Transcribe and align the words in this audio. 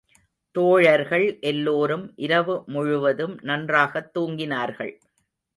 தோழர்கள் 0.55 1.39
எல்லோரும் 1.41 2.13
இரவு 2.15 2.63
முழுவதும் 2.65 3.39
நன்றாகத் 3.41 4.17
தூங்கினார்கள். 4.17 4.93